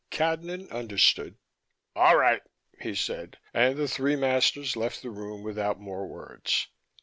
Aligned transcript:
Cadnan 0.09 0.67
understood. 0.71 1.37
"All 1.95 2.17
right," 2.17 2.41
he 2.81 2.95
said, 2.95 3.37
and 3.53 3.77
the 3.77 3.87
three 3.87 4.15
masters 4.15 4.75
left 4.75 5.03
the 5.03 5.11
room 5.11 5.43
without 5.43 5.79
more 5.79 6.07
words. 6.07 6.69